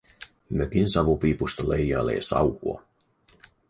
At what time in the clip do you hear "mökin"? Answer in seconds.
0.49-0.89